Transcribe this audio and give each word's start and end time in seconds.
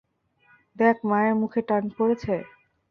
দেখ 0.75 0.97
মায়ের 1.09 1.35
মুখে 1.41 1.61
টান 1.67 1.83
পড়েছে? 1.97 2.33